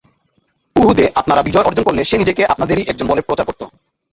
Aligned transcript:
উহুদে 0.75 1.05
আপনারা 1.15 1.41
বিজয় 1.41 1.67
অর্জন 1.67 1.83
করলে 1.85 2.01
সে 2.03 2.15
নিজেকে 2.17 2.43
আপনাদেরই 2.45 2.87
একজন 2.87 3.05
বলে 3.07 3.21
প্রচার 3.21 3.45
করত। 3.47 3.61